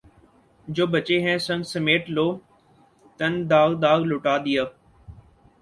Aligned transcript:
جو 0.67 0.83
بچے 0.93 1.17
ہیں 1.25 1.37
سنگ 1.47 1.63
سمیٹ 1.73 2.03
لو 2.15 2.27
تن 3.19 3.33
داغ 3.49 3.69
داغ 3.83 3.99
لٹا 4.09 4.35
دیا 4.45 4.63